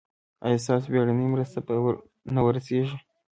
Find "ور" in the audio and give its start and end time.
1.83-1.95